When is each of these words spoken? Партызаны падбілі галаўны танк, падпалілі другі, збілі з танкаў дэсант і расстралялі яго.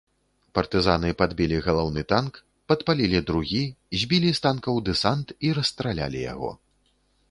Партызаны 0.59 1.11
падбілі 1.19 1.59
галаўны 1.67 2.01
танк, 2.15 2.41
падпалілі 2.73 3.23
другі, 3.29 3.63
збілі 4.01 4.35
з 4.41 4.47
танкаў 4.49 4.83
дэсант 4.89 5.27
і 5.49 5.57
расстралялі 5.61 6.19
яго. 6.33 6.51